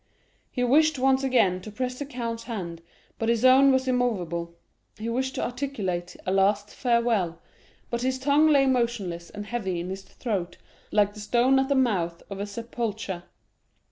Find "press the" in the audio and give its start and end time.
1.69-2.07